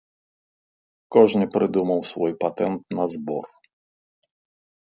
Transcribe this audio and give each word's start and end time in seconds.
Кожны 1.15 1.45
прыдумаў 1.59 1.99
свой 2.13 2.31
патэнт 2.43 2.81
на 3.01 3.07
збор. 3.17 3.45